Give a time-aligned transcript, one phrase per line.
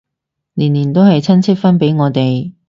[0.55, 2.53] 年年都係親戚分俾我哋